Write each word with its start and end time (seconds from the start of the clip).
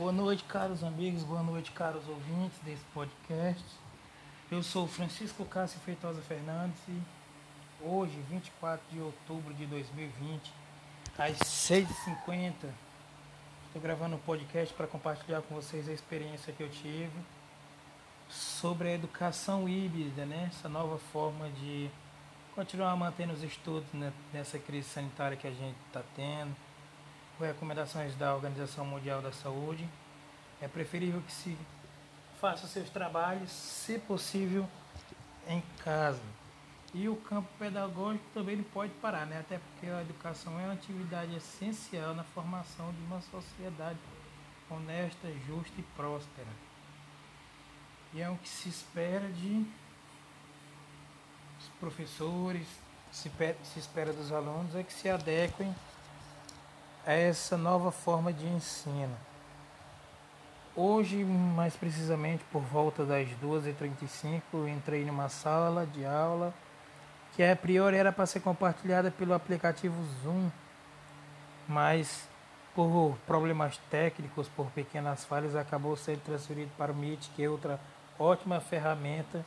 Boa 0.00 0.12
noite, 0.12 0.42
caros 0.44 0.82
amigos, 0.82 1.22
boa 1.24 1.42
noite, 1.42 1.72
caros 1.72 2.08
ouvintes 2.08 2.58
desse 2.60 2.82
podcast. 2.94 3.62
Eu 4.50 4.62
sou 4.62 4.88
Francisco 4.88 5.44
Cássio 5.44 5.78
Feitosa 5.80 6.22
Fernandes 6.22 6.80
e 6.88 7.02
hoje, 7.82 8.18
24 8.30 8.80
de 8.90 8.98
outubro 8.98 9.52
de 9.52 9.66
2020, 9.66 10.54
às 11.18 11.36
6h50, 11.40 12.54
estou 13.66 13.82
gravando 13.82 14.16
um 14.16 14.18
podcast 14.20 14.72
para 14.72 14.86
compartilhar 14.86 15.42
com 15.42 15.54
vocês 15.54 15.86
a 15.86 15.92
experiência 15.92 16.50
que 16.50 16.62
eu 16.62 16.70
tive 16.70 17.20
sobre 18.26 18.88
a 18.88 18.94
educação 18.94 19.68
híbrida, 19.68 20.24
né? 20.24 20.48
essa 20.50 20.66
nova 20.66 20.96
forma 21.12 21.46
de 21.50 21.90
continuar 22.54 22.96
mantendo 22.96 23.34
os 23.34 23.42
estudos 23.42 23.92
né? 23.92 24.10
nessa 24.32 24.58
crise 24.58 24.88
sanitária 24.88 25.36
que 25.36 25.46
a 25.46 25.52
gente 25.52 25.76
está 25.88 26.02
tendo 26.16 26.56
por 27.40 27.46
recomendações 27.46 28.14
da 28.16 28.34
Organização 28.34 28.84
Mundial 28.84 29.22
da 29.22 29.32
Saúde, 29.32 29.88
é 30.60 30.68
preferível 30.68 31.22
que 31.22 31.32
se 31.32 31.56
faça 32.38 32.66
seus 32.66 32.90
trabalhos, 32.90 33.50
se 33.50 33.98
possível, 33.98 34.68
em 35.48 35.62
casa. 35.82 36.20
E 36.92 37.08
o 37.08 37.16
campo 37.16 37.48
pedagógico 37.58 38.26
também 38.34 38.56
não 38.56 38.64
pode 38.64 38.92
parar, 39.00 39.24
né? 39.24 39.40
até 39.40 39.58
porque 39.58 39.86
a 39.86 40.02
educação 40.02 40.60
é 40.60 40.64
uma 40.64 40.74
atividade 40.74 41.34
essencial 41.34 42.14
na 42.14 42.24
formação 42.24 42.92
de 42.92 43.00
uma 43.04 43.22
sociedade 43.22 43.98
honesta, 44.68 45.32
justa 45.46 45.72
e 45.80 45.82
próspera. 45.96 46.50
E 48.12 48.20
é 48.20 48.28
o 48.28 48.36
que 48.36 48.50
se 48.50 48.68
espera 48.68 49.26
de 49.30 49.66
os 51.58 51.68
professores, 51.80 52.66
se, 53.10 53.32
se 53.64 53.78
espera 53.78 54.12
dos 54.12 54.30
alunos, 54.30 54.74
é 54.74 54.82
que 54.82 54.92
se 54.92 55.08
adequem 55.08 55.74
a 57.10 57.12
essa 57.12 57.56
nova 57.56 57.90
forma 57.90 58.32
de 58.32 58.46
ensino. 58.46 59.16
Hoje, 60.76 61.24
mais 61.24 61.74
precisamente 61.74 62.44
por 62.52 62.62
volta 62.62 63.04
das 63.04 63.28
2h35, 63.42 64.40
entrei 64.68 65.04
numa 65.04 65.28
sala 65.28 65.84
de 65.86 66.06
aula 66.06 66.54
que 67.34 67.42
a 67.42 67.56
priori 67.56 67.96
era 67.96 68.12
para 68.12 68.26
ser 68.26 68.38
compartilhada 68.38 69.10
pelo 69.10 69.34
aplicativo 69.34 69.96
Zoom, 70.22 70.48
mas 71.66 72.28
por 72.76 73.16
problemas 73.26 73.76
técnicos, 73.90 74.46
por 74.46 74.66
pequenas 74.70 75.24
falhas, 75.24 75.56
acabou 75.56 75.96
sendo 75.96 76.20
transferido 76.20 76.70
para 76.78 76.92
o 76.92 76.94
Meet, 76.94 77.28
que 77.34 77.42
é 77.42 77.50
outra 77.50 77.80
ótima 78.20 78.60
ferramenta. 78.60 79.44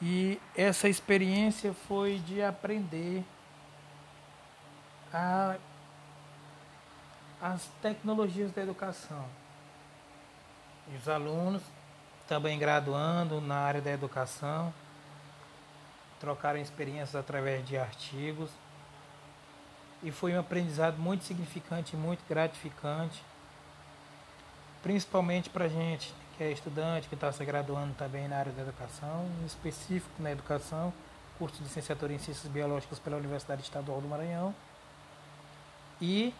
E 0.00 0.40
essa 0.56 0.88
experiência 0.88 1.74
foi 1.88 2.20
de 2.20 2.40
aprender 2.40 3.24
a 5.12 5.56
as 7.42 7.68
tecnologias 7.82 8.52
da 8.52 8.62
educação. 8.62 9.26
E 10.92 10.96
os 10.96 11.08
alunos 11.08 11.62
também 12.28 12.58
graduando 12.58 13.40
na 13.40 13.56
área 13.56 13.80
da 13.80 13.90
educação, 13.90 14.72
trocaram 16.20 16.58
experiências 16.58 17.14
através 17.14 17.66
de 17.66 17.76
artigos. 17.76 18.48
E 20.02 20.10
foi 20.10 20.34
um 20.34 20.40
aprendizado 20.40 20.98
muito 20.98 21.24
significante, 21.24 21.96
muito 21.96 22.20
gratificante, 22.28 23.22
principalmente 24.82 25.50
para 25.50 25.66
a 25.66 25.68
gente 25.68 26.14
que 26.36 26.44
é 26.44 26.50
estudante, 26.50 27.08
que 27.08 27.14
está 27.14 27.30
se 27.30 27.44
graduando 27.44 27.92
também 27.94 28.26
na 28.28 28.38
área 28.38 28.52
da 28.52 28.62
educação, 28.62 29.28
em 29.42 29.46
específico 29.46 30.22
na 30.22 30.32
educação, 30.32 30.92
curso 31.38 31.58
de 31.58 31.64
licenciatura 31.64 32.12
em 32.12 32.18
Ciências 32.18 32.50
Biológicas 32.50 32.98
pela 32.98 33.16
Universidade 33.16 33.62
Estadual 33.62 34.00
do 34.00 34.08
Maranhão. 34.08 34.54
E 36.00 36.34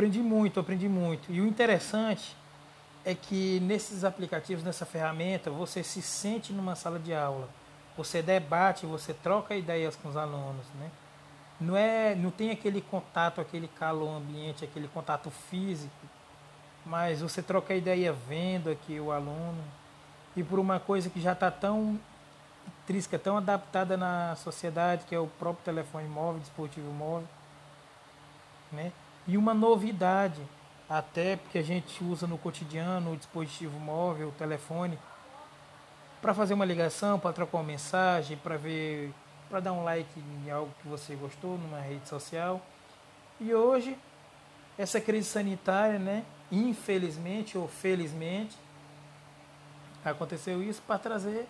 Aprendi 0.00 0.20
muito, 0.20 0.58
aprendi 0.58 0.88
muito. 0.88 1.30
E 1.30 1.42
o 1.42 1.46
interessante 1.46 2.34
é 3.04 3.14
que 3.14 3.60
nesses 3.60 4.02
aplicativos, 4.02 4.64
nessa 4.64 4.86
ferramenta, 4.86 5.50
você 5.50 5.82
se 5.82 6.00
sente 6.00 6.54
numa 6.54 6.74
sala 6.74 6.98
de 6.98 7.12
aula. 7.12 7.46
Você 7.98 8.22
debate, 8.22 8.86
você 8.86 9.12
troca 9.12 9.54
ideias 9.54 9.96
com 9.96 10.08
os 10.08 10.16
alunos, 10.16 10.64
né? 10.78 10.90
Não 11.60 11.76
é, 11.76 12.14
não 12.14 12.30
tem 12.30 12.50
aquele 12.50 12.80
contato, 12.80 13.42
aquele 13.42 13.68
calor 13.68 14.16
ambiente, 14.16 14.64
aquele 14.64 14.88
contato 14.88 15.30
físico, 15.30 15.92
mas 16.86 17.20
você 17.20 17.42
troca 17.42 17.74
ideia 17.74 18.10
vendo 18.10 18.70
aqui 18.70 18.98
o 18.98 19.12
aluno 19.12 19.62
e 20.34 20.42
por 20.42 20.58
uma 20.58 20.80
coisa 20.80 21.10
que 21.10 21.20
já 21.20 21.32
está 21.32 21.50
tão 21.50 22.00
intrínseca, 22.84 23.18
tão 23.18 23.36
adaptada 23.36 23.98
na 23.98 24.34
sociedade, 24.36 25.04
que 25.04 25.14
é 25.14 25.18
o 25.18 25.26
próprio 25.26 25.62
telefone 25.62 26.08
móvel, 26.08 26.40
dispositivo 26.40 26.90
móvel, 26.90 27.28
né? 28.72 28.90
E 29.30 29.36
uma 29.36 29.54
novidade, 29.54 30.42
até 30.88 31.36
porque 31.36 31.58
a 31.58 31.62
gente 31.62 32.02
usa 32.02 32.26
no 32.26 32.36
cotidiano 32.36 33.12
o 33.12 33.16
dispositivo 33.16 33.78
móvel, 33.78 34.30
o 34.30 34.32
telefone, 34.32 34.98
para 36.20 36.34
fazer 36.34 36.52
uma 36.52 36.64
ligação, 36.64 37.16
para 37.16 37.32
trocar 37.32 37.58
uma 37.58 37.62
mensagem, 37.62 38.36
para 38.36 38.56
ver, 38.56 39.14
para 39.48 39.60
dar 39.60 39.72
um 39.72 39.84
like 39.84 40.10
em 40.18 40.50
algo 40.50 40.72
que 40.82 40.88
você 40.88 41.14
gostou 41.14 41.56
numa 41.56 41.78
rede 41.78 42.08
social. 42.08 42.60
E 43.38 43.54
hoje, 43.54 43.96
essa 44.76 45.00
crise 45.00 45.28
sanitária, 45.28 46.00
né, 46.00 46.24
infelizmente 46.50 47.56
ou 47.56 47.68
felizmente, 47.68 48.56
aconteceu 50.04 50.60
isso 50.60 50.82
para 50.84 50.98
trazer 50.98 51.46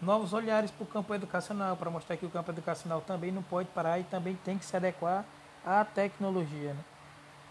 novos 0.00 0.32
olhares 0.32 0.70
para 0.70 0.84
o 0.84 0.86
campo 0.86 1.12
educacional, 1.12 1.76
para 1.76 1.90
mostrar 1.90 2.16
que 2.16 2.24
o 2.24 2.30
campo 2.30 2.52
educacional 2.52 3.00
também 3.00 3.32
não 3.32 3.42
pode 3.42 3.68
parar 3.70 3.98
e 3.98 4.04
também 4.04 4.38
tem 4.44 4.56
que 4.56 4.64
se 4.64 4.76
adequar 4.76 5.24
à 5.64 5.84
tecnologia. 5.84 6.72
Né? 6.72 6.95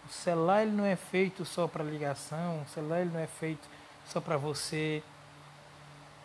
O 0.08 0.12
celular 0.12 0.62
ele 0.62 0.70
não 0.72 0.84
é 0.84 0.94
feito 0.94 1.44
só 1.44 1.66
para 1.66 1.82
ligação, 1.82 2.62
o 2.62 2.68
celular 2.68 3.00
ele 3.00 3.10
não 3.12 3.20
é 3.20 3.26
feito 3.26 3.68
só 4.06 4.20
para 4.20 4.36
você 4.36 5.02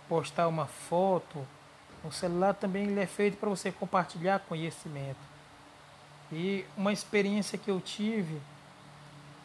postar 0.07 0.47
uma 0.47 0.67
foto. 0.67 1.45
O 2.03 2.11
celular 2.11 2.53
também 2.53 2.87
ele 2.87 2.99
é 2.99 3.07
feito 3.07 3.37
para 3.37 3.49
você 3.49 3.71
compartilhar 3.71 4.39
conhecimento. 4.39 5.19
E 6.31 6.63
uma 6.77 6.93
experiência 6.93 7.57
que 7.57 7.69
eu 7.69 7.81
tive 7.81 8.39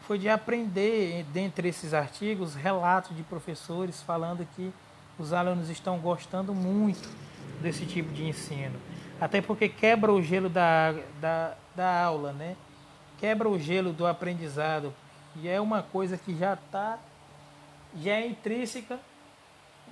foi 0.07 0.17
de 0.17 0.29
aprender, 0.29 1.25
dentre 1.33 1.67
esses 1.67 1.93
artigos, 1.93 2.55
relatos 2.55 3.15
de 3.15 3.23
professores 3.23 4.01
falando 4.01 4.47
que 4.55 4.71
os 5.17 5.33
alunos 5.33 5.69
estão 5.69 5.97
gostando 5.97 6.53
muito 6.53 7.09
desse 7.61 7.85
tipo 7.85 8.13
de 8.13 8.23
ensino. 8.25 8.79
Até 9.19 9.41
porque 9.41 9.67
quebra 9.67 10.13
o 10.13 10.21
gelo 10.21 10.47
da, 10.47 10.93
da, 11.19 11.55
da 11.75 12.03
aula, 12.03 12.31
né? 12.31 12.55
Quebra 13.17 13.49
o 13.49 13.59
gelo 13.59 13.93
do 13.93 14.05
aprendizado 14.05 14.93
e 15.35 15.47
é 15.47 15.59
uma 15.59 15.81
coisa 15.81 16.17
que 16.17 16.35
já 16.35 16.53
está 16.53 16.97
já 17.95 18.11
é 18.11 18.27
intrínseca 18.27 18.99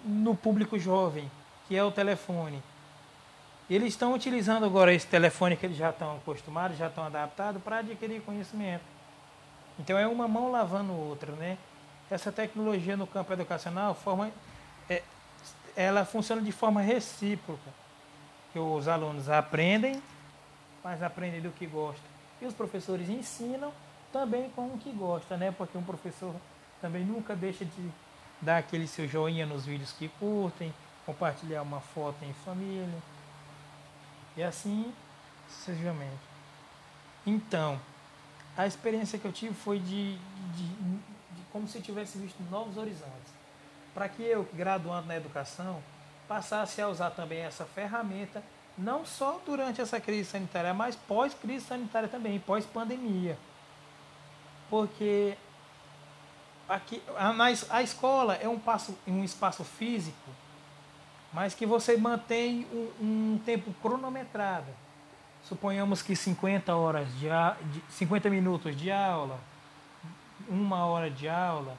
no 0.03 0.36
público 0.36 0.78
jovem, 0.78 1.30
que 1.68 1.75
é 1.75 1.84
o 1.84 1.91
telefone. 1.91 2.62
Eles 3.69 3.90
estão 3.90 4.14
utilizando 4.14 4.66
agora 4.66 4.94
esse 4.94 5.08
telefone 5.08 5.58
que 5.58 5.66
eles 5.66 5.78
já 5.78 5.90
estão 5.90 6.18
acostumados, 6.18 6.78
já 6.78 6.88
estão 6.88 7.03
adaptados 7.03 7.62
para 7.64 7.78
adquirir 7.78 8.22
conhecimento. 8.22 8.84
Então 9.80 9.97
é 9.97 10.08
uma 10.08 10.28
mão 10.28 10.52
lavando 10.52 10.94
outra, 10.94 11.31
né? 11.34 11.58
Essa 12.09 12.31
tecnologia 12.31 12.96
no 12.96 13.08
campo 13.08 13.34
educacional 13.34 13.96
forma, 13.96 14.31
é, 14.88 15.02
ela 15.75 16.06
funciona 16.06 16.41
de 16.41 16.52
forma 16.52 16.81
recíproca. 16.81 17.72
Que 18.53 18.59
os 18.59 18.88
alunos 18.88 19.30
aprendem, 19.30 20.02
mas 20.84 21.02
aprendem 21.02 21.41
do 21.41 21.50
que 21.50 21.66
gostam. 21.66 22.15
Os 22.46 22.54
professores 22.54 23.10
ensinam 23.10 23.72
também 24.12 24.50
com 24.52 24.68
o 24.68 24.78
que 24.78 24.92
gosta, 24.92 25.36
né? 25.36 25.52
Porque 25.52 25.78
um 25.78 25.84
professor 25.84 26.34
também 26.80 27.04
nunca 27.04 27.36
deixa 27.36 27.66
de 27.66 27.90
dar 28.42 28.58
aquele 28.58 28.88
seu 28.88 29.08
joinha 29.08 29.46
nos 29.46 29.66
vídeos 29.66 29.92
que 29.92 30.08
curtem, 30.20 30.74
compartilhar 31.06 31.62
uma 31.62 31.80
foto 31.80 32.24
em 32.24 32.34
família. 32.34 33.02
E 34.38 34.44
assim 34.44 34.94
sucessivamente. 35.50 36.20
Então, 37.26 37.80
a 38.58 38.66
experiência 38.66 39.18
que 39.18 39.26
eu 39.26 39.32
tive 39.32 39.54
foi 39.54 39.80
de, 39.80 40.16
de, 40.18 40.68
de 40.68 41.41
como 41.52 41.68
se 41.68 41.78
eu 41.78 41.82
tivesse 41.82 42.18
visto 42.18 42.41
novos 42.50 42.78
horizontes. 42.78 43.34
Para 43.94 44.09
que 44.09 44.24
eu, 44.24 44.48
graduando 44.53 45.08
na 45.08 45.16
educação, 45.16 45.82
passasse 46.28 46.82
a 46.82 46.88
usar 46.88 47.12
também 47.12 47.40
essa 47.40 47.66
ferramenta 47.66 48.44
não 48.78 49.06
só 49.06 49.42
durante 49.46 49.82
essa 49.82 50.00
crise 50.00 50.30
sanitária, 50.30 50.74
mas 50.74 50.96
pós-crise 50.96 51.66
sanitária 51.66 52.10
também, 52.10 52.40
pós-pandemia. 52.40 53.38
Porque 54.70 55.38
aqui, 56.68 57.02
a, 57.18 57.34
a 57.70 57.84
escola 57.84 58.36
é 58.36 58.50
um, 58.50 58.60
passo, 58.60 58.98
um 59.08 59.24
espaço 59.24 59.64
físico, 59.64 60.30
mas 61.32 61.54
que 61.54 61.66
você 61.66 61.96
mantém 61.96 62.68
um, 62.72 63.34
um 63.36 63.42
tempo 63.46 63.74
cronometrado. 63.82 64.68
Suponhamos 65.44 66.02
que 66.02 66.16
50 66.16 66.76
horas 66.76 67.08
de, 67.20 67.28
de 67.72 67.84
50 67.90 68.30
minutos 68.30 68.76
de 68.76 68.92
aula, 68.92 69.40
uma 70.50 70.86
hora 70.86 71.10
de 71.10 71.30
aula, 71.30 71.78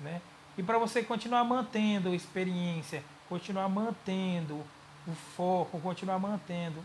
né? 0.00 0.20
E 0.56 0.62
para 0.62 0.78
você 0.78 1.02
continuar 1.02 1.44
mantendo 1.44 2.08
a 2.08 2.14
experiência, 2.14 3.04
continuar 3.28 3.68
mantendo 3.68 4.64
o 5.06 5.14
foco, 5.36 5.80
continuar 5.80 6.18
mantendo 6.18 6.82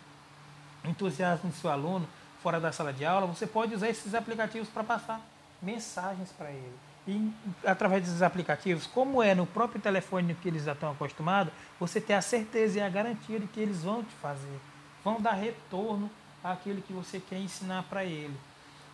o 0.83 0.88
entusiasmo 0.89 1.50
do 1.50 1.56
seu 1.56 1.71
aluno 1.71 2.07
fora 2.41 2.59
da 2.59 2.71
sala 2.71 2.91
de 2.91 3.06
aula, 3.06 3.27
você 3.27 3.45
pode 3.45 3.75
usar 3.75 3.89
esses 3.89 4.15
aplicativos 4.15 4.68
para 4.68 4.83
passar 4.83 5.21
mensagens 5.62 6.31
para 6.31 6.50
ele. 6.50 6.73
E 7.07 7.31
através 7.65 8.03
desses 8.03 8.21
aplicativos, 8.21 8.85
como 8.85 9.21
é 9.21 9.33
no 9.33 9.45
próprio 9.45 9.81
telefone 9.81 10.35
que 10.35 10.47
eles 10.47 10.63
já 10.63 10.73
estão 10.73 10.91
acostumados, 10.91 11.53
você 11.79 12.00
tem 12.00 12.15
a 12.15 12.21
certeza 12.21 12.79
e 12.79 12.81
a 12.81 12.89
garantia 12.89 13.39
de 13.39 13.47
que 13.47 13.59
eles 13.59 13.83
vão 13.83 14.03
te 14.03 14.13
fazer, 14.15 14.59
vão 15.03 15.19
dar 15.19 15.33
retorno 15.33 16.09
àquilo 16.44 16.81
que 16.81 16.94
você 16.94 17.19
quer 17.19 17.39
ensinar 17.39 17.83
para 17.83 18.03
ele. 18.06 18.35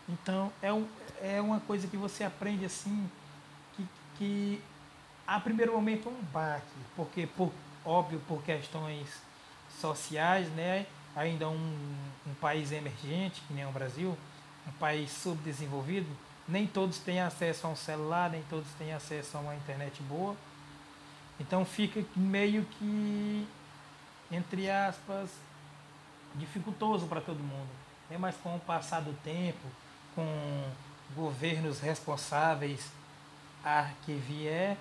Então 0.08 0.52
é, 0.62 0.72
um, 0.72 0.88
é 1.22 1.42
uma 1.42 1.60
coisa 1.60 1.88
que 1.88 1.98
você 1.98 2.24
aprende 2.24 2.66
assim, 2.66 3.10
que, 3.76 3.86
que 4.18 4.62
a 5.26 5.40
primeiro 5.40 5.74
momento 5.74 6.08
é 6.08 6.12
um 6.12 6.22
baque, 6.32 6.66
porque 6.96 7.28
por 7.28 7.52
óbvio 7.88 8.22
por 8.28 8.44
questões 8.44 9.08
sociais, 9.80 10.48
né? 10.50 10.86
Ainda 11.16 11.48
um, 11.48 11.96
um 12.28 12.34
país 12.36 12.72
emergente, 12.72 13.42
que 13.48 13.54
nem 13.54 13.66
o 13.66 13.72
Brasil, 13.72 14.16
um 14.68 14.72
país 14.74 15.10
subdesenvolvido, 15.12 16.08
nem 16.48 16.68
todos 16.68 17.00
têm 17.00 17.22
acesso 17.22 17.66
a 17.66 17.70
um 17.70 17.76
celular, 17.76 18.30
nem 18.30 18.44
todos 18.44 18.68
têm 18.78 18.94
acesso 18.94 19.38
a 19.38 19.40
uma 19.40 19.56
internet 19.56 20.04
boa. 20.04 20.36
Então 21.40 21.64
fica 21.66 22.04
meio 22.16 22.66
que, 22.66 23.48
entre 24.32 24.70
aspas, 24.70 25.30
dificultoso 26.36 27.08
para 27.08 27.22
todo 27.22 27.40
mundo. 27.40 27.70
É 28.12 28.18
mais 28.18 28.36
com 28.38 28.56
o 28.56 28.60
passar 28.60 29.02
do 29.02 29.14
tempo, 29.24 29.66
com 30.14 30.70
governos 31.16 31.80
responsáveis 31.80 32.92
a 33.64 33.90
que 34.06 34.14
vier, 34.14 34.78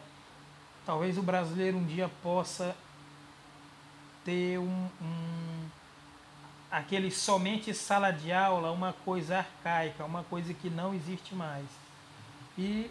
talvez 0.85 1.19
o 1.19 1.23
brasileiro 1.23 1.77
um 1.77 1.85
dia 1.85 2.11
possa 2.23 2.75
ter 4.27 4.59
um, 4.59 4.89
um 5.01 5.69
aquele 6.69 7.13
somente 7.13 7.73
sala 7.73 8.11
de 8.11 8.33
aula, 8.33 8.73
uma 8.73 8.93
coisa 8.93 9.39
arcaica, 9.39 10.05
uma 10.05 10.25
coisa 10.25 10.53
que 10.53 10.69
não 10.69 10.93
existe 10.93 11.35
mais. 11.35 11.65
E 12.59 12.91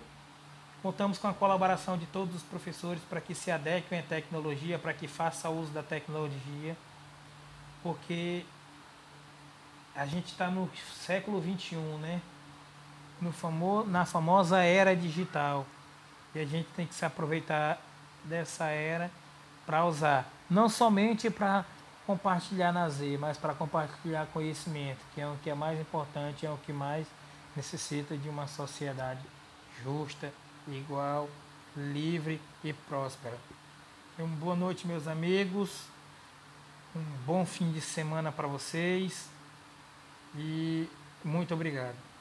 contamos 0.81 1.17
com 1.17 1.27
a 1.27 1.33
colaboração 1.33 1.97
de 1.97 2.05
todos 2.05 2.35
os 2.35 2.43
professores 2.43 3.03
para 3.09 3.19
que 3.19 3.35
se 3.35 3.51
adequem 3.51 3.99
à 3.99 4.03
tecnologia, 4.03 4.79
para 4.79 4.93
que 4.93 5.07
façam 5.07 5.59
uso 5.59 5.71
da 5.71 5.83
tecnologia, 5.83 6.77
porque 7.83 8.45
a 9.93 10.05
gente 10.05 10.27
está 10.27 10.49
no 10.49 10.69
século 10.95 11.41
XXI, 11.41 11.75
né? 11.99 12.21
No 13.21 13.31
famo 13.31 13.83
na 13.85 14.05
famosa 14.05 14.63
era 14.63 14.95
digital. 14.95 15.65
E 16.33 16.39
a 16.39 16.45
gente 16.45 16.67
tem 16.75 16.88
que 16.88 16.95
se 16.95 17.05
aproveitar 17.05 17.79
dessa 18.23 18.65
era 18.65 19.11
para 19.65 19.85
usar, 19.85 20.31
não 20.50 20.69
somente 20.69 21.29
para 21.29 21.65
compartilhar 22.06 22.71
na 22.71 22.88
Z, 22.88 23.17
mas 23.17 23.38
para 23.38 23.53
compartilhar 23.53 24.27
conhecimento, 24.27 25.00
que 25.13 25.21
é 25.21 25.27
o 25.27 25.35
que 25.44 25.50
é 25.50 25.56
mais 25.56 25.79
importante, 25.79 26.45
é 26.45 26.51
o 26.51 26.57
que 26.57 26.71
mais 26.71 27.07
necessita 27.56 28.15
de 28.15 28.29
uma 28.29 28.47
sociedade 28.47 29.21
justa, 29.83 30.31
igual, 30.67 31.29
livre 31.75 32.39
e 32.63 32.73
próspera. 32.73 33.38
Uma 34.17 34.35
boa 34.38 34.56
noite, 34.56 34.88
meus 34.88 35.07
amigos. 35.07 35.81
Um 36.95 37.03
bom 37.25 37.45
fim 37.45 37.71
de 37.71 37.81
semana 37.81 38.31
para 38.31 38.47
vocês 38.47 39.29
e 40.35 40.89
muito 41.23 41.53
obrigado. 41.53 42.14